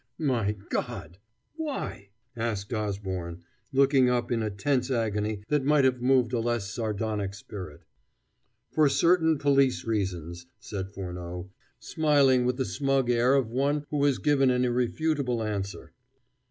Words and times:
'""My 0.17 0.53
God! 0.71 1.19
why?" 1.57 2.09
asked 2.35 2.73
Osborne, 2.73 3.43
looking 3.71 4.09
up 4.09 4.31
in 4.31 4.41
a 4.41 4.49
tense 4.49 4.89
agony 4.89 5.43
that 5.49 5.63
might 5.63 5.83
have 5.85 6.01
moved 6.01 6.33
a 6.33 6.39
less 6.39 6.73
sardonic 6.73 7.35
spirit. 7.35 7.83
"For 8.71 8.89
certain 8.89 9.37
police 9.37 9.85
reasons," 9.85 10.47
said 10.59 10.89
Furneaux, 10.91 11.51
smiling 11.77 12.45
with 12.47 12.57
the 12.57 12.65
smug 12.65 13.11
air 13.11 13.35
of 13.35 13.51
one 13.51 13.85
who 13.91 14.03
has 14.05 14.17
given 14.17 14.49
an 14.49 14.65
irrefutable 14.65 15.43
answer. 15.43 15.93